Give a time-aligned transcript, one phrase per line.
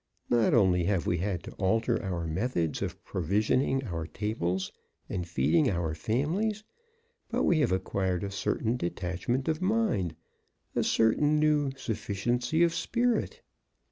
[0.31, 4.71] Not only have we had to alter our methods of provisioning our tables
[5.07, 6.63] and feeding our families,
[7.29, 10.15] but we have acquired a certain detachment of mind,
[10.75, 13.43] a certain new sufficiency of spirit."